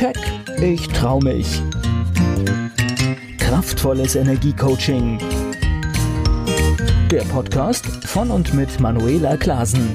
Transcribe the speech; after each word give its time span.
Keck, 0.00 0.16
ich 0.62 0.88
trau 0.88 1.20
mich. 1.20 1.60
Kraftvolles 3.36 4.14
Energiecoaching. 4.14 5.18
Der 7.10 7.20
Podcast 7.24 7.84
von 8.06 8.30
und 8.30 8.54
mit 8.54 8.80
Manuela 8.80 9.36
Klasen. 9.36 9.94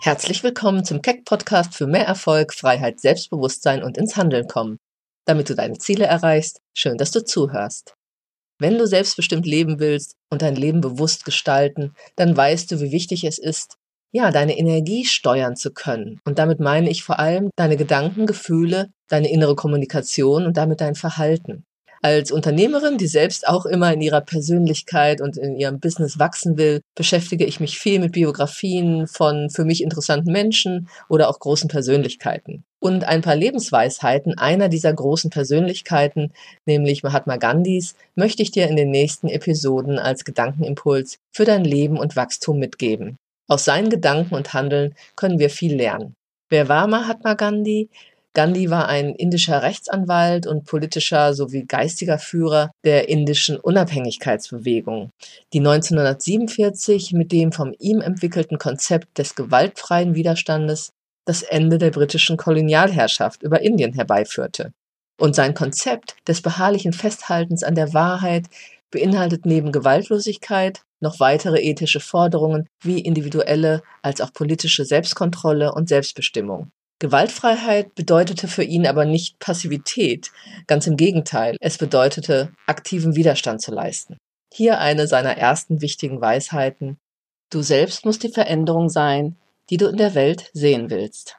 Herzlich 0.00 0.44
willkommen 0.44 0.84
zum 0.84 1.02
Keck 1.02 1.24
Podcast 1.24 1.74
für 1.74 1.88
mehr 1.88 2.06
Erfolg, 2.06 2.54
Freiheit, 2.54 3.00
Selbstbewusstsein 3.00 3.82
und 3.82 3.98
ins 3.98 4.16
Handeln 4.16 4.46
kommen. 4.46 4.78
Damit 5.24 5.50
du 5.50 5.56
deine 5.56 5.78
Ziele 5.78 6.04
erreichst, 6.04 6.60
schön, 6.72 6.98
dass 6.98 7.10
du 7.10 7.24
zuhörst. 7.24 7.94
Wenn 8.60 8.78
du 8.78 8.86
selbstbestimmt 8.86 9.44
leben 9.44 9.80
willst 9.80 10.14
und 10.30 10.42
dein 10.42 10.54
Leben 10.54 10.82
bewusst 10.82 11.24
gestalten, 11.24 11.96
dann 12.14 12.36
weißt 12.36 12.70
du, 12.70 12.80
wie 12.80 12.92
wichtig 12.92 13.24
es 13.24 13.40
ist, 13.40 13.76
ja, 14.12 14.30
deine 14.30 14.58
Energie 14.58 15.04
steuern 15.04 15.56
zu 15.56 15.72
können. 15.72 16.20
Und 16.24 16.38
damit 16.38 16.60
meine 16.60 16.90
ich 16.90 17.02
vor 17.02 17.18
allem 17.18 17.50
deine 17.56 17.76
Gedanken, 17.76 18.26
Gefühle, 18.26 18.90
deine 19.08 19.30
innere 19.30 19.54
Kommunikation 19.54 20.46
und 20.46 20.56
damit 20.56 20.80
dein 20.80 20.94
Verhalten. 20.94 21.64
Als 22.00 22.30
Unternehmerin, 22.30 22.96
die 22.96 23.08
selbst 23.08 23.48
auch 23.48 23.66
immer 23.66 23.92
in 23.92 24.00
ihrer 24.00 24.20
Persönlichkeit 24.20 25.20
und 25.20 25.36
in 25.36 25.56
ihrem 25.56 25.80
Business 25.80 26.18
wachsen 26.18 26.56
will, 26.56 26.80
beschäftige 26.94 27.44
ich 27.44 27.58
mich 27.58 27.78
viel 27.78 27.98
mit 27.98 28.12
Biografien 28.12 29.08
von 29.08 29.50
für 29.50 29.64
mich 29.64 29.82
interessanten 29.82 30.30
Menschen 30.30 30.88
oder 31.08 31.28
auch 31.28 31.40
großen 31.40 31.68
Persönlichkeiten. 31.68 32.62
Und 32.80 33.02
ein 33.02 33.22
paar 33.22 33.34
Lebensweisheiten 33.34 34.38
einer 34.38 34.68
dieser 34.68 34.92
großen 34.92 35.30
Persönlichkeiten, 35.30 36.32
nämlich 36.66 37.02
Mahatma 37.02 37.36
Gandhis, 37.36 37.96
möchte 38.14 38.42
ich 38.44 38.52
dir 38.52 38.68
in 38.68 38.76
den 38.76 38.92
nächsten 38.92 39.26
Episoden 39.28 39.98
als 39.98 40.24
Gedankenimpuls 40.24 41.18
für 41.32 41.44
dein 41.44 41.64
Leben 41.64 41.98
und 41.98 42.14
Wachstum 42.14 42.60
mitgeben. 42.60 43.16
Aus 43.48 43.64
seinen 43.64 43.88
Gedanken 43.88 44.34
und 44.34 44.52
Handeln 44.52 44.94
können 45.16 45.38
wir 45.38 45.48
viel 45.48 45.74
lernen. 45.74 46.14
Wer 46.50 46.68
war 46.68 46.86
Mahatma 46.86 47.34
Gandhi? 47.34 47.88
Gandhi 48.34 48.70
war 48.70 48.88
ein 48.88 49.14
indischer 49.14 49.62
Rechtsanwalt 49.62 50.46
und 50.46 50.64
politischer 50.64 51.34
sowie 51.34 51.64
geistiger 51.64 52.18
Führer 52.18 52.70
der 52.84 53.08
indischen 53.08 53.58
Unabhängigkeitsbewegung, 53.58 55.10
die 55.52 55.58
1947 55.58 57.14
mit 57.14 57.32
dem 57.32 57.52
von 57.52 57.74
ihm 57.78 58.00
entwickelten 58.00 58.58
Konzept 58.58 59.18
des 59.18 59.34
gewaltfreien 59.34 60.14
Widerstandes 60.14 60.90
das 61.24 61.42
Ende 61.42 61.78
der 61.78 61.90
britischen 61.90 62.36
Kolonialherrschaft 62.36 63.42
über 63.42 63.60
Indien 63.62 63.94
herbeiführte. 63.94 64.72
Und 65.18 65.34
sein 65.34 65.54
Konzept 65.54 66.16
des 66.28 66.42
beharrlichen 66.42 66.92
Festhaltens 66.92 67.64
an 67.64 67.74
der 67.74 67.92
Wahrheit 67.92 68.44
beinhaltet 68.90 69.46
neben 69.46 69.72
Gewaltlosigkeit 69.72 70.82
noch 71.00 71.20
weitere 71.20 71.60
ethische 71.60 72.00
Forderungen 72.00 72.68
wie 72.82 73.00
individuelle 73.00 73.82
als 74.02 74.20
auch 74.20 74.32
politische 74.32 74.84
Selbstkontrolle 74.84 75.72
und 75.72 75.88
Selbstbestimmung. 75.88 76.70
Gewaltfreiheit 77.00 77.94
bedeutete 77.94 78.48
für 78.48 78.64
ihn 78.64 78.86
aber 78.86 79.04
nicht 79.04 79.38
Passivität, 79.38 80.32
ganz 80.66 80.86
im 80.88 80.96
Gegenteil, 80.96 81.56
es 81.60 81.78
bedeutete 81.78 82.52
aktiven 82.66 83.14
Widerstand 83.14 83.62
zu 83.62 83.72
leisten. 83.72 84.18
Hier 84.52 84.80
eine 84.80 85.06
seiner 85.06 85.36
ersten 85.36 85.80
wichtigen 85.80 86.20
Weisheiten. 86.20 86.98
Du 87.50 87.62
selbst 87.62 88.04
musst 88.04 88.24
die 88.24 88.32
Veränderung 88.32 88.88
sein, 88.88 89.36
die 89.70 89.76
du 89.76 89.86
in 89.86 89.96
der 89.96 90.14
Welt 90.14 90.50
sehen 90.52 90.90
willst. 90.90 91.36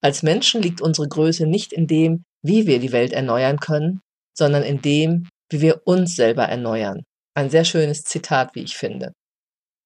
Als 0.00 0.22
Menschen 0.22 0.62
liegt 0.62 0.80
unsere 0.80 1.08
Größe 1.08 1.46
nicht 1.46 1.72
in 1.72 1.86
dem, 1.86 2.24
wie 2.42 2.66
wir 2.66 2.78
die 2.78 2.92
Welt 2.92 3.12
erneuern 3.12 3.58
können, 3.58 4.00
sondern 4.36 4.62
in 4.62 4.82
dem, 4.82 5.28
wie 5.50 5.60
wir 5.60 5.82
uns 5.84 6.16
selber 6.16 6.44
erneuern. 6.44 7.04
Ein 7.34 7.50
sehr 7.50 7.64
schönes 7.64 8.04
Zitat, 8.04 8.54
wie 8.54 8.62
ich 8.62 8.76
finde. 8.76 9.12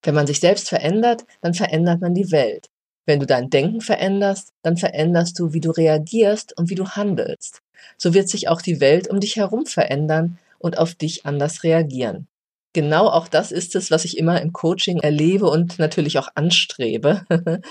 Wenn 0.02 0.14
man 0.14 0.26
sich 0.26 0.40
selbst 0.40 0.68
verändert, 0.68 1.24
dann 1.40 1.54
verändert 1.54 2.00
man 2.00 2.14
die 2.14 2.30
Welt. 2.30 2.68
Wenn 3.06 3.20
du 3.20 3.26
dein 3.26 3.50
Denken 3.50 3.80
veränderst, 3.80 4.52
dann 4.62 4.76
veränderst 4.76 5.38
du, 5.38 5.52
wie 5.52 5.60
du 5.60 5.70
reagierst 5.70 6.56
und 6.56 6.68
wie 6.70 6.74
du 6.74 6.90
handelst. 6.90 7.62
So 7.96 8.14
wird 8.14 8.28
sich 8.28 8.48
auch 8.48 8.60
die 8.60 8.80
Welt 8.80 9.08
um 9.08 9.20
dich 9.20 9.36
herum 9.36 9.66
verändern 9.66 10.38
und 10.58 10.78
auf 10.78 10.94
dich 10.94 11.24
anders 11.24 11.62
reagieren. 11.62 12.28
Genau 12.74 13.08
auch 13.08 13.28
das 13.28 13.50
ist 13.50 13.74
es, 13.74 13.90
was 13.90 14.04
ich 14.04 14.18
immer 14.18 14.40
im 14.42 14.52
Coaching 14.52 14.98
erlebe 14.98 15.48
und 15.48 15.78
natürlich 15.78 16.18
auch 16.18 16.28
anstrebe. 16.34 17.22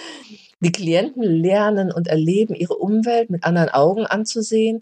Die 0.59 0.72
Klienten 0.72 1.22
lernen 1.22 1.91
und 1.91 2.07
erleben 2.07 2.56
ihre 2.56 2.75
Umwelt 2.75 3.29
mit 3.29 3.44
anderen 3.44 3.69
Augen 3.69 4.07
anzusehen 4.07 4.81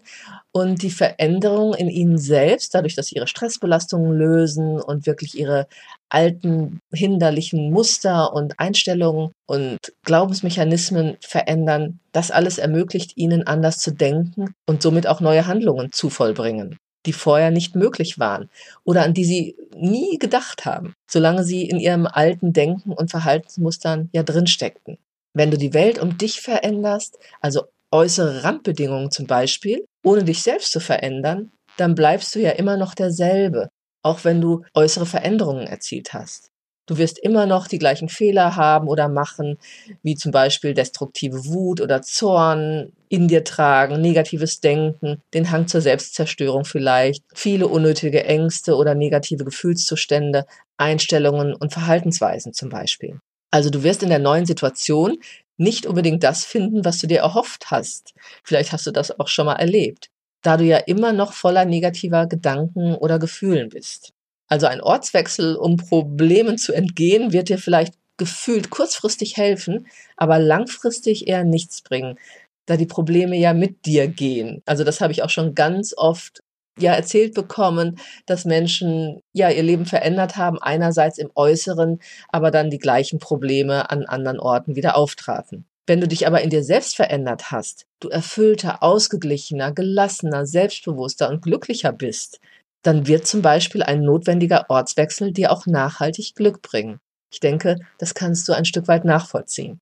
und 0.50 0.82
die 0.82 0.90
Veränderung 0.90 1.74
in 1.74 1.90
ihnen 1.90 2.16
selbst, 2.16 2.74
dadurch, 2.74 2.94
dass 2.94 3.08
sie 3.08 3.16
ihre 3.16 3.26
Stressbelastungen 3.26 4.16
lösen 4.16 4.80
und 4.80 5.04
wirklich 5.06 5.38
ihre 5.38 5.66
alten 6.08 6.80
hinderlichen 6.94 7.70
Muster 7.70 8.32
und 8.32 8.58
Einstellungen 8.58 9.32
und 9.44 9.78
Glaubensmechanismen 10.02 11.18
verändern, 11.20 12.00
das 12.12 12.30
alles 12.30 12.56
ermöglicht 12.56 13.16
ihnen 13.18 13.46
anders 13.46 13.76
zu 13.76 13.90
denken 13.90 14.54
und 14.66 14.80
somit 14.80 15.06
auch 15.06 15.20
neue 15.20 15.46
Handlungen 15.46 15.92
zu 15.92 16.08
vollbringen, 16.08 16.78
die 17.04 17.12
vorher 17.12 17.50
nicht 17.50 17.76
möglich 17.76 18.18
waren 18.18 18.48
oder 18.84 19.02
an 19.02 19.12
die 19.12 19.26
sie 19.26 19.56
nie 19.76 20.18
gedacht 20.18 20.64
haben, 20.64 20.94
solange 21.06 21.44
sie 21.44 21.68
in 21.68 21.78
ihrem 21.78 22.06
alten 22.06 22.54
Denken 22.54 22.92
und 22.92 23.10
Verhaltensmustern 23.10 24.08
ja 24.14 24.22
drinsteckten. 24.22 24.96
Wenn 25.36 25.50
du 25.50 25.58
die 25.58 25.74
Welt 25.74 25.98
um 25.98 26.16
dich 26.16 26.40
veränderst, 26.40 27.18
also 27.42 27.64
äußere 27.90 28.42
Randbedingungen 28.42 29.10
zum 29.10 29.26
Beispiel, 29.26 29.84
ohne 30.02 30.24
dich 30.24 30.42
selbst 30.42 30.72
zu 30.72 30.80
verändern, 30.80 31.52
dann 31.76 31.94
bleibst 31.94 32.34
du 32.34 32.40
ja 32.40 32.52
immer 32.52 32.78
noch 32.78 32.94
derselbe, 32.94 33.68
auch 34.02 34.24
wenn 34.24 34.40
du 34.40 34.64
äußere 34.72 35.04
Veränderungen 35.04 35.66
erzielt 35.66 36.14
hast. 36.14 36.48
Du 36.86 36.96
wirst 36.96 37.18
immer 37.18 37.44
noch 37.44 37.68
die 37.68 37.78
gleichen 37.78 38.08
Fehler 38.08 38.56
haben 38.56 38.88
oder 38.88 39.10
machen, 39.10 39.58
wie 40.02 40.14
zum 40.14 40.32
Beispiel 40.32 40.72
destruktive 40.72 41.44
Wut 41.44 41.82
oder 41.82 42.00
Zorn 42.00 42.92
in 43.10 43.28
dir 43.28 43.44
tragen, 43.44 44.00
negatives 44.00 44.60
Denken, 44.60 45.20
den 45.34 45.50
Hang 45.50 45.68
zur 45.68 45.82
Selbstzerstörung 45.82 46.64
vielleicht, 46.64 47.22
viele 47.34 47.68
unnötige 47.68 48.24
Ängste 48.24 48.74
oder 48.74 48.94
negative 48.94 49.44
Gefühlszustände, 49.44 50.46
Einstellungen 50.78 51.54
und 51.54 51.74
Verhaltensweisen 51.74 52.54
zum 52.54 52.70
Beispiel. 52.70 53.20
Also 53.56 53.70
du 53.70 53.82
wirst 53.82 54.02
in 54.02 54.10
der 54.10 54.18
neuen 54.18 54.44
Situation 54.44 55.16
nicht 55.56 55.86
unbedingt 55.86 56.22
das 56.22 56.44
finden, 56.44 56.84
was 56.84 56.98
du 56.98 57.06
dir 57.06 57.20
erhofft 57.20 57.70
hast. 57.70 58.12
Vielleicht 58.44 58.70
hast 58.70 58.86
du 58.86 58.90
das 58.90 59.18
auch 59.18 59.28
schon 59.28 59.46
mal 59.46 59.54
erlebt, 59.54 60.10
da 60.42 60.58
du 60.58 60.64
ja 60.64 60.76
immer 60.76 61.14
noch 61.14 61.32
voller 61.32 61.64
negativer 61.64 62.26
Gedanken 62.26 62.94
oder 62.96 63.18
Gefühlen 63.18 63.70
bist. 63.70 64.12
Also 64.46 64.66
ein 64.66 64.82
Ortswechsel, 64.82 65.56
um 65.56 65.78
Problemen 65.78 66.58
zu 66.58 66.74
entgehen, 66.74 67.32
wird 67.32 67.48
dir 67.48 67.56
vielleicht 67.56 67.94
gefühlt 68.18 68.68
kurzfristig 68.68 69.38
helfen, 69.38 69.86
aber 70.18 70.38
langfristig 70.38 71.26
eher 71.26 71.44
nichts 71.44 71.80
bringen, 71.80 72.18
da 72.66 72.76
die 72.76 72.84
Probleme 72.84 73.38
ja 73.38 73.54
mit 73.54 73.86
dir 73.86 74.06
gehen. 74.06 74.60
Also 74.66 74.84
das 74.84 75.00
habe 75.00 75.14
ich 75.14 75.22
auch 75.22 75.30
schon 75.30 75.54
ganz 75.54 75.94
oft 75.96 76.42
ja 76.78 76.92
erzählt 76.92 77.34
bekommen, 77.34 77.98
dass 78.26 78.44
Menschen 78.44 79.20
ja 79.32 79.50
ihr 79.50 79.62
Leben 79.62 79.86
verändert 79.86 80.36
haben, 80.36 80.58
einerseits 80.60 81.18
im 81.18 81.30
Äußeren, 81.34 82.00
aber 82.28 82.50
dann 82.50 82.70
die 82.70 82.78
gleichen 82.78 83.18
Probleme 83.18 83.90
an 83.90 84.04
anderen 84.04 84.38
Orten 84.40 84.76
wieder 84.76 84.96
auftraten. 84.96 85.66
Wenn 85.86 86.00
du 86.00 86.08
dich 86.08 86.26
aber 86.26 86.42
in 86.42 86.50
dir 86.50 86.64
selbst 86.64 86.96
verändert 86.96 87.52
hast, 87.52 87.86
du 88.00 88.08
erfüllter, 88.08 88.82
ausgeglichener, 88.82 89.72
gelassener, 89.72 90.44
selbstbewusster 90.44 91.28
und 91.28 91.42
glücklicher 91.42 91.92
bist, 91.92 92.40
dann 92.82 93.06
wird 93.06 93.26
zum 93.26 93.42
Beispiel 93.42 93.82
ein 93.82 94.02
notwendiger 94.02 94.66
Ortswechsel 94.68 95.32
dir 95.32 95.52
auch 95.52 95.66
nachhaltig 95.66 96.34
Glück 96.34 96.62
bringen. 96.62 96.98
Ich 97.32 97.40
denke, 97.40 97.76
das 97.98 98.14
kannst 98.14 98.48
du 98.48 98.52
ein 98.52 98.64
Stück 98.64 98.88
weit 98.88 99.04
nachvollziehen. 99.04 99.80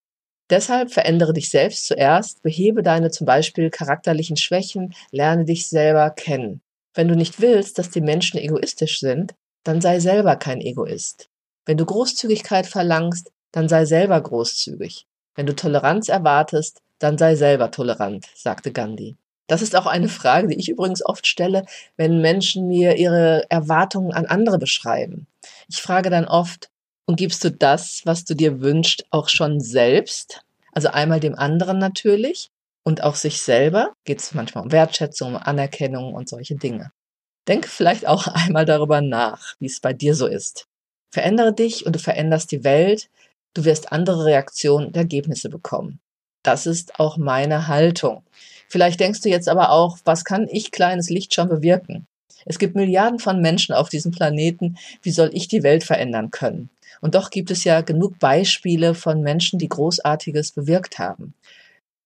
Deshalb 0.51 0.93
verändere 0.93 1.33
dich 1.33 1.49
selbst 1.49 1.87
zuerst, 1.87 2.43
behebe 2.43 2.83
deine 2.83 3.11
zum 3.11 3.27
Beispiel 3.27 3.71
charakterlichen 3.71 4.37
Schwächen, 4.37 4.95
lerne 5.11 5.47
dich 5.47 5.69
selber 5.69 6.11
kennen. 6.11 6.61
Wenn 6.95 7.09
du 7.09 7.17
nicht 7.17 7.41
willst, 7.41 7.79
dass 7.79 7.91
die 7.91 8.01
Menschen 8.01 8.39
egoistisch 8.39 9.01
sind, 9.01 9.35
dann 9.65 9.81
sei 9.81 10.01
selber 10.01 10.37
kein 10.37 10.61
Egoist. 10.61 11.29
Wenn 11.67 11.77
du 11.77 11.85
Großzügigkeit 11.85 12.67
verlangst, 12.67 13.33
dann 13.53 13.69
sei 13.69 13.85
selber 13.85 14.21
großzügig. 14.21 15.07
Wenn 15.35 15.47
du 15.47 15.55
Toleranz 15.55 16.09
erwartest, 16.09 16.83
dann 16.99 17.19
sei 17.19 17.35
selber 17.35 17.71
tolerant, 17.71 18.27
sagte 18.35 18.73
Gandhi. 18.73 19.17
Das 19.47 19.61
ist 19.61 19.77
auch 19.77 19.87
eine 19.87 20.09
Frage, 20.09 20.49
die 20.49 20.59
ich 20.59 20.69
übrigens 20.69 21.05
oft 21.05 21.27
stelle, 21.27 21.67
wenn 21.97 22.21
Menschen 22.21 22.67
mir 22.69 22.97
ihre 22.97 23.45
Erwartungen 23.51 24.13
an 24.13 24.27
andere 24.27 24.59
beschreiben. 24.59 25.27
Ich 25.69 25.83
frage 25.83 26.11
dann 26.11 26.27
oft, 26.27 26.71
und 27.07 27.17
gibst 27.17 27.45
du 27.45 27.51
das, 27.51 28.01
was 28.05 28.25
du 28.25 28.35
dir 28.35 28.63
wünschst, 28.63 29.05
auch 29.11 29.29
schon 29.29 29.61
selbst? 29.61 30.43
Also 30.73 30.89
einmal 30.89 31.21
dem 31.21 31.35
anderen 31.35 31.79
natürlich, 31.79 32.51
und 32.85 33.03
auch 33.03 33.17
sich 33.17 33.43
selber 33.43 33.95
geht 34.05 34.21
es 34.21 34.35
manchmal 34.35 34.65
um 34.65 34.73
Wertschätzung, 34.73 35.35
um 35.35 35.37
Anerkennung 35.37 36.15
und 36.15 36.29
solche 36.29 36.55
Dinge. 36.55 36.93
Denke 37.49 37.69
vielleicht 37.69 38.07
auch 38.07 38.27
einmal 38.29 38.67
darüber 38.67 39.01
nach, 39.01 39.55
wie 39.59 39.67
es 39.67 39.81
bei 39.81 39.93
dir 39.93 40.15
so 40.15 40.27
ist. 40.27 40.67
Verändere 41.13 41.53
dich 41.53 41.87
und 41.87 41.95
du 41.95 41.99
veränderst 41.99 42.53
die 42.53 42.65
Welt. 42.65 43.09
Du 43.55 43.65
wirst 43.65 43.93
andere 43.93 44.27
Reaktionen 44.27 44.87
und 44.87 44.97
Ergebnisse 44.97 45.49
bekommen. 45.49 46.01
Das 46.43 46.67
ist 46.67 47.01
auch 47.01 47.17
meine 47.17 47.69
Haltung. 47.69 48.23
Vielleicht 48.69 49.01
denkst 49.01 49.23
du 49.23 49.29
jetzt 49.29 49.49
aber 49.49 49.71
auch, 49.71 49.99
was 50.05 50.25
kann 50.25 50.47
ich 50.51 50.71
kleines 50.71 51.09
Licht 51.09 51.33
schon 51.33 51.49
bewirken? 51.49 52.07
Es 52.45 52.59
gibt 52.59 52.75
Milliarden 52.75 53.19
von 53.19 53.41
Menschen 53.41 53.75
auf 53.75 53.89
diesem 53.89 54.13
Planeten. 54.13 54.77
Wie 55.01 55.13
soll 55.13 55.31
ich 55.33 55.49
die 55.49 55.63
Welt 55.63 55.85
verändern 55.85 56.31
können? 56.31 56.69
Und 57.01 57.15
doch 57.15 57.31
gibt 57.31 57.51
es 57.51 57.65
ja 57.65 57.81
genug 57.81 58.19
Beispiele 58.19 58.95
von 58.95 59.23
Menschen, 59.23 59.59
die 59.59 59.69
Großartiges 59.69 60.53
bewirkt 60.53 60.99
haben. 60.99 61.35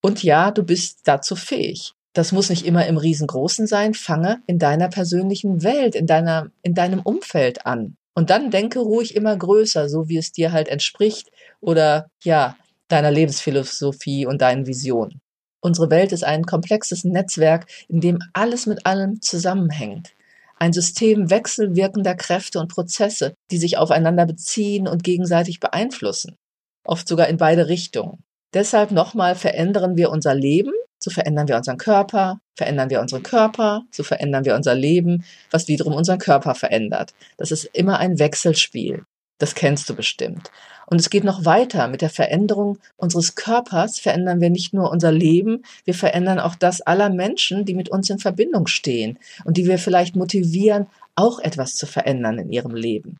Und 0.00 0.22
ja, 0.22 0.50
du 0.50 0.62
bist 0.62 1.00
dazu 1.04 1.36
fähig. 1.36 1.92
Das 2.12 2.32
muss 2.32 2.50
nicht 2.50 2.64
immer 2.64 2.86
im 2.86 2.96
Riesengroßen 2.96 3.66
sein. 3.66 3.94
Fange 3.94 4.42
in 4.46 4.58
deiner 4.58 4.88
persönlichen 4.88 5.62
Welt, 5.62 5.94
in 5.94 6.06
deiner, 6.06 6.50
in 6.62 6.74
deinem 6.74 7.00
Umfeld 7.00 7.66
an. 7.66 7.96
Und 8.14 8.30
dann 8.30 8.50
denke 8.50 8.80
ruhig 8.80 9.14
immer 9.14 9.36
größer, 9.36 9.88
so 9.88 10.08
wie 10.08 10.16
es 10.16 10.32
dir 10.32 10.50
halt 10.50 10.68
entspricht 10.68 11.30
oder 11.60 12.10
ja, 12.24 12.56
deiner 12.88 13.12
Lebensphilosophie 13.12 14.26
und 14.26 14.42
deinen 14.42 14.66
Visionen. 14.66 15.20
Unsere 15.60 15.90
Welt 15.90 16.12
ist 16.12 16.24
ein 16.24 16.44
komplexes 16.44 17.04
Netzwerk, 17.04 17.66
in 17.88 18.00
dem 18.00 18.18
alles 18.32 18.66
mit 18.66 18.86
allem 18.86 19.20
zusammenhängt. 19.20 20.14
Ein 20.56 20.72
System 20.72 21.30
wechselwirkender 21.30 22.16
Kräfte 22.16 22.58
und 22.58 22.72
Prozesse, 22.72 23.34
die 23.50 23.58
sich 23.58 23.76
aufeinander 23.76 24.26
beziehen 24.26 24.88
und 24.88 25.04
gegenseitig 25.04 25.60
beeinflussen. 25.60 26.36
Oft 26.84 27.06
sogar 27.06 27.28
in 27.28 27.36
beide 27.36 27.68
Richtungen. 27.68 28.24
Deshalb 28.54 28.90
nochmal 28.90 29.34
verändern 29.34 29.96
wir 29.96 30.10
unser 30.10 30.34
Leben, 30.34 30.72
so 30.98 31.10
verändern 31.10 31.48
wir 31.48 31.56
unseren 31.56 31.76
Körper, 31.76 32.40
verändern 32.54 32.90
wir 32.90 33.00
unseren 33.00 33.22
Körper, 33.22 33.82
so 33.90 34.02
verändern 34.02 34.44
wir 34.44 34.54
unser 34.54 34.74
Leben, 34.74 35.24
was 35.50 35.68
wiederum 35.68 35.94
unseren 35.94 36.18
Körper 36.18 36.54
verändert. 36.54 37.14
Das 37.36 37.52
ist 37.52 37.64
immer 37.72 37.98
ein 37.98 38.18
Wechselspiel. 38.18 39.04
Das 39.38 39.54
kennst 39.54 39.88
du 39.88 39.94
bestimmt. 39.94 40.50
Und 40.86 41.00
es 41.00 41.10
geht 41.10 41.22
noch 41.22 41.44
weiter. 41.44 41.86
Mit 41.86 42.02
der 42.02 42.10
Veränderung 42.10 42.78
unseres 42.96 43.34
Körpers 43.34 44.00
verändern 44.00 44.40
wir 44.40 44.50
nicht 44.50 44.74
nur 44.74 44.90
unser 44.90 45.12
Leben, 45.12 45.62
wir 45.84 45.94
verändern 45.94 46.40
auch 46.40 46.54
das 46.54 46.80
aller 46.80 47.10
Menschen, 47.10 47.64
die 47.64 47.74
mit 47.74 47.88
uns 47.90 48.10
in 48.10 48.18
Verbindung 48.18 48.66
stehen 48.66 49.18
und 49.44 49.56
die 49.56 49.66
wir 49.66 49.78
vielleicht 49.78 50.16
motivieren, 50.16 50.86
auch 51.14 51.38
etwas 51.38 51.76
zu 51.76 51.86
verändern 51.86 52.38
in 52.38 52.50
ihrem 52.50 52.74
Leben. 52.74 53.18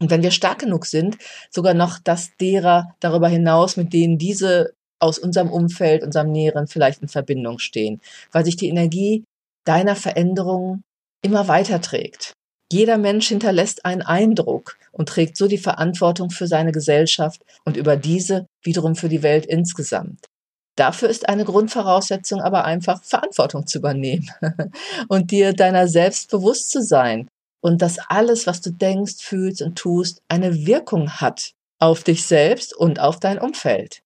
Und 0.00 0.10
wenn 0.10 0.22
wir 0.22 0.30
stark 0.30 0.60
genug 0.60 0.86
sind, 0.86 1.18
sogar 1.50 1.74
noch 1.74 1.98
das 1.98 2.30
derer 2.40 2.94
darüber 3.00 3.28
hinaus, 3.28 3.76
mit 3.76 3.92
denen 3.92 4.18
diese 4.18 4.72
aus 4.98 5.18
unserem 5.18 5.50
Umfeld, 5.50 6.02
unserem 6.02 6.32
Näheren 6.32 6.66
vielleicht 6.66 7.02
in 7.02 7.08
Verbindung 7.08 7.58
stehen, 7.58 8.00
weil 8.32 8.44
sich 8.44 8.56
die 8.56 8.68
Energie 8.68 9.24
deiner 9.64 9.96
Veränderung 9.96 10.82
immer 11.22 11.48
weiter 11.48 11.80
trägt. 11.80 12.32
Jeder 12.72 12.98
Mensch 12.98 13.28
hinterlässt 13.28 13.84
einen 13.84 14.02
Eindruck 14.02 14.78
und 14.92 15.08
trägt 15.08 15.36
so 15.36 15.48
die 15.48 15.58
Verantwortung 15.58 16.30
für 16.30 16.46
seine 16.46 16.72
Gesellschaft 16.72 17.42
und 17.64 17.76
über 17.76 17.96
diese 17.96 18.46
wiederum 18.62 18.94
für 18.94 19.08
die 19.08 19.22
Welt 19.22 19.44
insgesamt. 19.44 20.26
Dafür 20.76 21.08
ist 21.08 21.28
eine 21.28 21.44
Grundvoraussetzung 21.44 22.40
aber 22.40 22.64
einfach 22.64 23.02
Verantwortung 23.02 23.66
zu 23.66 23.78
übernehmen 23.78 24.30
und 25.08 25.30
dir 25.30 25.52
deiner 25.52 25.88
selbst 25.88 26.30
bewusst 26.30 26.70
zu 26.70 26.82
sein 26.82 27.28
und 27.60 27.82
dass 27.82 27.98
alles, 28.08 28.46
was 28.46 28.60
du 28.60 28.70
denkst, 28.70 29.16
fühlst 29.18 29.62
und 29.62 29.76
tust, 29.76 30.22
eine 30.28 30.66
Wirkung 30.66 31.10
hat 31.20 31.52
auf 31.78 32.04
dich 32.04 32.26
selbst 32.26 32.76
und 32.76 33.00
auf 33.00 33.20
dein 33.20 33.38
Umfeld. 33.38 34.02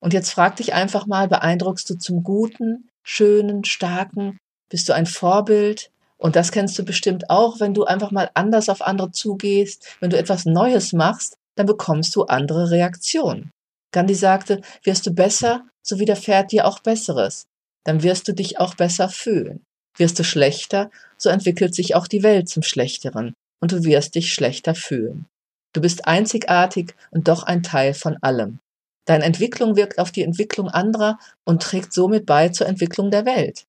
Und 0.00 0.12
jetzt 0.12 0.30
frag 0.30 0.56
dich 0.56 0.74
einfach 0.74 1.06
mal, 1.06 1.28
beeindruckst 1.28 1.88
du 1.88 1.94
zum 1.96 2.22
Guten, 2.22 2.88
Schönen, 3.02 3.64
Starken? 3.64 4.38
Bist 4.70 4.88
du 4.88 4.94
ein 4.94 5.06
Vorbild? 5.06 5.90
Und 6.16 6.36
das 6.36 6.52
kennst 6.52 6.78
du 6.78 6.84
bestimmt 6.84 7.28
auch, 7.28 7.60
wenn 7.60 7.74
du 7.74 7.84
einfach 7.84 8.10
mal 8.10 8.30
anders 8.34 8.68
auf 8.68 8.80
andere 8.82 9.10
zugehst, 9.10 9.96
wenn 10.00 10.10
du 10.10 10.18
etwas 10.18 10.46
Neues 10.46 10.92
machst, 10.92 11.36
dann 11.54 11.66
bekommst 11.66 12.16
du 12.16 12.24
andere 12.24 12.70
Reaktionen. 12.70 13.50
Gandhi 13.92 14.14
sagte, 14.14 14.60
wirst 14.82 15.06
du 15.06 15.12
besser, 15.12 15.66
so 15.82 15.98
widerfährt 15.98 16.52
dir 16.52 16.66
auch 16.66 16.80
Besseres. 16.80 17.46
Dann 17.84 18.02
wirst 18.02 18.26
du 18.26 18.32
dich 18.32 18.58
auch 18.58 18.74
besser 18.74 19.08
fühlen. 19.08 19.63
Wirst 19.96 20.18
du 20.18 20.24
schlechter, 20.24 20.90
so 21.16 21.28
entwickelt 21.28 21.74
sich 21.74 21.94
auch 21.94 22.06
die 22.06 22.22
Welt 22.22 22.48
zum 22.48 22.62
Schlechteren 22.62 23.34
und 23.60 23.72
du 23.72 23.84
wirst 23.84 24.14
dich 24.14 24.32
schlechter 24.32 24.74
fühlen. 24.74 25.26
Du 25.72 25.80
bist 25.80 26.06
einzigartig 26.06 26.94
und 27.10 27.28
doch 27.28 27.42
ein 27.42 27.62
Teil 27.62 27.94
von 27.94 28.16
allem. 28.22 28.58
Deine 29.06 29.24
Entwicklung 29.24 29.76
wirkt 29.76 29.98
auf 29.98 30.12
die 30.12 30.22
Entwicklung 30.22 30.68
anderer 30.68 31.18
und 31.44 31.62
trägt 31.62 31.92
somit 31.92 32.26
bei 32.26 32.48
zur 32.48 32.66
Entwicklung 32.66 33.10
der 33.10 33.26
Welt. 33.26 33.66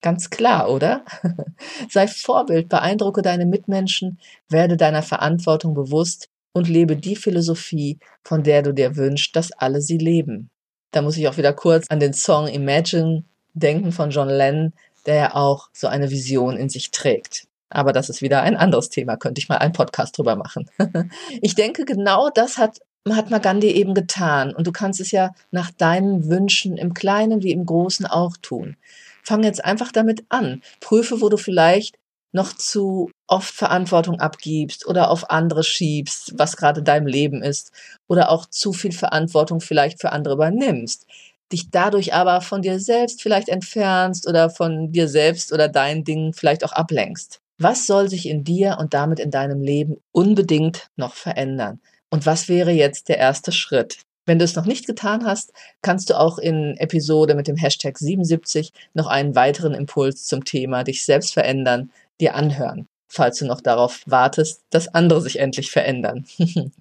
Ganz 0.00 0.30
klar, 0.30 0.70
oder? 0.70 1.04
Sei 1.88 2.08
Vorbild, 2.08 2.68
beeindrucke 2.68 3.22
deine 3.22 3.46
Mitmenschen, 3.46 4.18
werde 4.48 4.76
deiner 4.76 5.02
Verantwortung 5.02 5.74
bewusst 5.74 6.28
und 6.52 6.68
lebe 6.68 6.96
die 6.96 7.16
Philosophie, 7.16 7.98
von 8.24 8.42
der 8.42 8.62
du 8.62 8.72
dir 8.72 8.96
wünschst, 8.96 9.36
dass 9.36 9.52
alle 9.52 9.80
sie 9.80 9.98
leben. 9.98 10.50
Da 10.90 11.02
muss 11.02 11.16
ich 11.16 11.28
auch 11.28 11.36
wieder 11.36 11.52
kurz 11.52 11.88
an 11.88 12.00
den 12.00 12.12
Song 12.12 12.48
Imagine 12.48 13.24
denken 13.54 13.92
von 13.92 14.10
John 14.10 14.28
Lennon, 14.28 14.72
der 15.06 15.14
ja 15.14 15.34
auch 15.34 15.68
so 15.72 15.86
eine 15.86 16.10
Vision 16.10 16.56
in 16.56 16.68
sich 16.68 16.90
trägt. 16.90 17.46
Aber 17.70 17.92
das 17.92 18.10
ist 18.10 18.22
wieder 18.22 18.42
ein 18.42 18.56
anderes 18.56 18.90
Thema, 18.90 19.16
könnte 19.16 19.40
ich 19.40 19.48
mal 19.48 19.56
einen 19.56 19.72
Podcast 19.72 20.18
drüber 20.18 20.36
machen. 20.36 20.68
ich 21.40 21.54
denke, 21.54 21.84
genau 21.84 22.28
das 22.28 22.58
hat 22.58 22.78
Mahatma 23.04 23.38
Gandhi 23.38 23.70
eben 23.70 23.94
getan. 23.94 24.54
Und 24.54 24.66
du 24.66 24.72
kannst 24.72 25.00
es 25.00 25.10
ja 25.10 25.34
nach 25.50 25.70
deinen 25.70 26.28
Wünschen 26.28 26.76
im 26.76 26.94
Kleinen 26.94 27.42
wie 27.42 27.52
im 27.52 27.66
Großen 27.66 28.06
auch 28.06 28.36
tun. 28.36 28.76
Fang 29.22 29.42
jetzt 29.42 29.64
einfach 29.64 29.92
damit 29.92 30.24
an. 30.28 30.62
Prüfe, 30.80 31.20
wo 31.20 31.28
du 31.28 31.36
vielleicht 31.36 31.96
noch 32.32 32.52
zu 32.54 33.10
oft 33.26 33.54
Verantwortung 33.54 34.18
abgibst 34.20 34.86
oder 34.86 35.10
auf 35.10 35.30
andere 35.30 35.62
schiebst, 35.62 36.32
was 36.38 36.56
gerade 36.56 36.82
dein 36.82 37.06
Leben 37.06 37.42
ist, 37.42 37.72
oder 38.08 38.30
auch 38.30 38.46
zu 38.46 38.72
viel 38.72 38.92
Verantwortung 38.92 39.60
vielleicht 39.60 40.00
für 40.00 40.12
andere 40.12 40.34
übernimmst, 40.34 41.06
dich 41.52 41.70
dadurch 41.70 42.14
aber 42.14 42.40
von 42.40 42.62
dir 42.62 42.80
selbst 42.80 43.22
vielleicht 43.22 43.48
entfernst 43.48 44.28
oder 44.28 44.50
von 44.50 44.92
dir 44.92 45.08
selbst 45.08 45.52
oder 45.52 45.68
deinen 45.68 46.04
Dingen 46.04 46.32
vielleicht 46.32 46.64
auch 46.64 46.72
ablenkst. 46.72 47.40
Was 47.58 47.86
soll 47.86 48.08
sich 48.08 48.28
in 48.28 48.44
dir 48.44 48.78
und 48.80 48.94
damit 48.94 49.20
in 49.20 49.30
deinem 49.30 49.62
Leben 49.62 49.96
unbedingt 50.10 50.88
noch 50.96 51.14
verändern? 51.14 51.80
Und 52.10 52.26
was 52.26 52.48
wäre 52.48 52.72
jetzt 52.72 53.08
der 53.08 53.18
erste 53.18 53.52
Schritt? 53.52 53.98
Wenn 54.26 54.38
du 54.38 54.44
es 54.44 54.54
noch 54.54 54.66
nicht 54.66 54.86
getan 54.86 55.26
hast, 55.26 55.52
kannst 55.80 56.10
du 56.10 56.18
auch 56.18 56.38
in 56.38 56.76
Episode 56.76 57.34
mit 57.34 57.48
dem 57.48 57.56
Hashtag 57.56 57.98
77 57.98 58.72
noch 58.94 59.06
einen 59.06 59.34
weiteren 59.34 59.74
Impuls 59.74 60.26
zum 60.26 60.44
Thema 60.44 60.84
dich 60.84 61.04
selbst 61.04 61.32
verändern 61.34 61.90
dir 62.20 62.36
anhören, 62.36 62.86
falls 63.08 63.38
du 63.38 63.46
noch 63.46 63.60
darauf 63.60 64.02
wartest, 64.06 64.62
dass 64.70 64.94
andere 64.94 65.20
sich 65.20 65.40
endlich 65.40 65.70
verändern. 65.72 66.24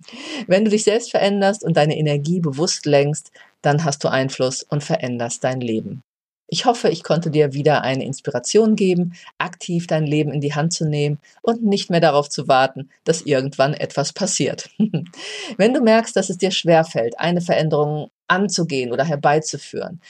Wenn 0.48 0.66
du 0.66 0.72
dich 0.72 0.84
selbst 0.84 1.10
veränderst 1.10 1.64
und 1.64 1.78
deine 1.78 1.98
Energie 1.98 2.40
bewusst 2.40 2.86
lenkst, 2.86 3.32
dann 3.62 3.84
hast 3.84 4.04
du 4.04 4.08
Einfluss 4.08 4.64
und 4.64 4.84
veränderst 4.84 5.44
dein 5.44 5.62
Leben. 5.62 6.04
Ich 6.54 6.66
hoffe, 6.66 6.90
ich 6.90 7.04
konnte 7.04 7.32
dir 7.32 7.54
wieder 7.54 7.82
eine 7.82 8.04
Inspiration 8.04 8.76
geben, 8.76 9.14
aktiv 9.38 9.88
dein 9.88 10.06
Leben 10.06 10.34
in 10.34 10.42
die 10.42 10.54
Hand 10.54 10.74
zu 10.74 10.86
nehmen 10.86 11.18
und 11.42 11.64
nicht 11.64 11.90
mehr 11.90 12.02
darauf 12.02 12.28
zu 12.28 12.50
warten, 12.50 12.90
dass 13.06 13.22
irgendwann 13.22 13.74
etwas 13.74 14.12
passiert. 14.12 14.70
Wenn 15.58 15.74
du 15.74 15.80
merkst, 15.80 16.14
dass 16.14 16.30
es 16.30 16.38
dir 16.38 16.52
schwerfällt, 16.52 17.18
eine 17.18 17.40
Veränderung 17.40 18.12
anzugehen 18.28 18.92
oder 18.92 19.06
herbeizuführen, 19.06 20.02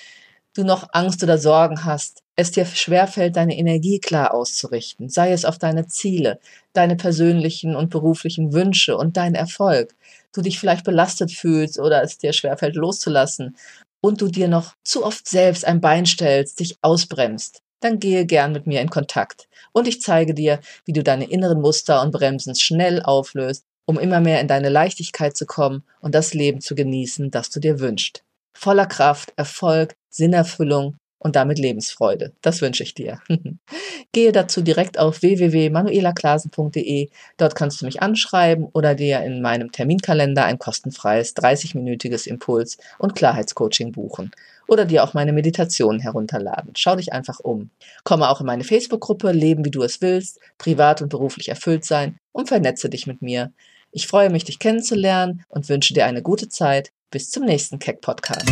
du 0.56 0.64
noch 0.64 0.88
Angst 0.94 1.22
oder 1.22 1.38
Sorgen 1.38 1.86
hast, 1.86 2.24
es 2.42 2.52
dir 2.52 2.66
schwerfällt, 2.66 3.36
deine 3.36 3.58
Energie 3.58 4.00
klar 4.00 4.34
auszurichten, 4.34 5.10
sei 5.10 5.32
es 5.32 5.46
auf 5.46 5.58
deine 5.58 5.88
Ziele, 5.88 6.40
deine 6.74 6.96
persönlichen 6.96 7.76
und 7.76 7.90
beruflichen 7.90 8.54
Wünsche 8.54 8.98
und 8.98 9.18
deinen 9.18 9.36
Erfolg, 9.36 9.96
du 10.34 10.42
dich 10.42 10.60
vielleicht 10.60 10.84
belastet 10.84 11.32
fühlst 11.32 11.80
oder 11.80 12.04
es 12.04 12.18
dir 12.18 12.34
schwerfällt 12.34 12.76
loszulassen 12.76 13.56
und 14.02 14.22
du 14.22 14.28
dir 14.28 14.48
noch 14.48 14.76
zu 14.84 15.06
oft 15.06 15.28
selbst 15.28 15.66
ein 15.66 15.82
Bein 15.82 16.06
stellst, 16.06 16.60
dich 16.60 16.76
ausbremst, 16.82 17.62
dann 17.80 18.00
gehe 18.00 18.26
gern 18.26 18.52
mit 18.52 18.68
mir 18.68 18.82
in 18.82 18.90
Kontakt 18.90 19.48
und 19.72 19.88
ich 19.88 20.02
zeige 20.02 20.34
dir, 20.34 20.60
wie 20.86 20.94
du 20.94 21.04
deine 21.04 21.30
inneren 21.30 21.62
Muster 21.62 22.02
und 22.02 22.12
Bremsen 22.12 22.56
schnell 22.56 23.02
auflöst, 23.02 23.64
um 23.86 24.00
immer 24.00 24.20
mehr 24.20 24.42
in 24.42 24.48
deine 24.48 24.70
Leichtigkeit 24.70 25.36
zu 25.36 25.46
kommen 25.46 25.84
und 26.02 26.16
das 26.16 26.34
Leben 26.34 26.62
zu 26.62 26.76
genießen, 26.76 27.32
das 27.32 27.50
du 27.50 27.60
dir 27.60 27.80
wünschst. 27.80 28.24
Voller 28.54 28.86
Kraft, 28.86 29.34
Erfolg, 29.38 29.96
Sinnerfüllung 30.10 30.98
und 31.22 31.36
damit 31.36 31.60
Lebensfreude. 31.60 32.34
Das 32.42 32.62
wünsche 32.62 32.82
ich 32.82 32.96
dir. 32.96 33.22
Gehe 34.12 34.32
dazu 34.32 34.62
direkt 34.62 34.98
auf 34.98 35.22
www.manuelaklasen.de. 35.22 37.10
Dort 37.38 37.56
kannst 37.56 37.82
du 37.82 37.86
mich 37.86 38.02
anschreiben 38.02 38.68
oder 38.74 38.96
dir 38.96 39.22
in 39.22 39.42
meinem 39.42 39.72
Terminkalender 39.72 40.46
ein 40.46 40.58
kostenfreies 40.58 41.36
30-minütiges 41.36 42.28
Impuls- 42.28 42.78
und 42.98 43.14
Klarheitscoaching 43.14 43.92
buchen 43.92 44.32
oder 44.68 44.86
dir 44.86 45.04
auch 45.04 45.14
meine 45.14 45.32
Meditation 45.32 46.00
herunterladen. 46.00 46.74
Schau 46.76 46.96
dich 46.96 47.14
einfach 47.14 47.40
um. 47.40 47.70
Komme 48.04 48.28
auch 48.30 48.40
in 48.40 48.48
meine 48.48 48.64
Facebook-Gruppe 48.64 49.32
Leben, 49.32 49.64
wie 49.64 49.72
du 49.72 49.84
es 49.84 50.02
willst, 50.02 50.40
privat 50.58 51.04
und 51.04 51.10
beruflich 51.10 51.50
erfüllt 51.50 51.86
sein 51.86 52.18
und 52.32 52.48
vernetze 52.48 52.90
dich 52.90 53.06
mit 53.06 53.22
mir. 53.22 53.52
Ich 53.92 54.08
freue 54.08 54.32
mich, 54.32 54.46
dich 54.46 54.58
kennenzulernen 54.58 55.44
und 55.50 55.70
wünsche 55.70 55.94
dir 55.94 56.06
eine 56.06 56.24
gute 56.24 56.50
Zeit. 56.50 56.92
Bis 57.12 57.30
zum 57.30 57.44
nächsten 57.44 57.78
Keck-Podcast. 57.78 58.48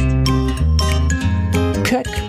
Keck, 1.86 2.29